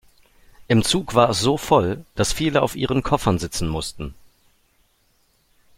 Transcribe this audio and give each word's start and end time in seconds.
Im 0.67 0.83
Zug 0.83 1.13
war 1.13 1.29
es 1.29 1.41
so 1.41 1.57
voll, 1.59 2.03
dass 2.15 2.33
viele 2.33 2.63
auf 2.63 2.75
ihren 2.75 3.03
Koffern 3.03 3.37
sitzen 3.37 3.67
mussten. 3.69 4.15